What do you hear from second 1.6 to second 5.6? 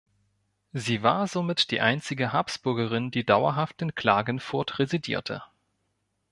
die einzige Habsburgerin, die dauerhaft in Klagenfurt residierte.